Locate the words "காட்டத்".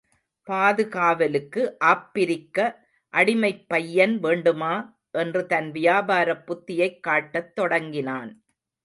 6.99-7.55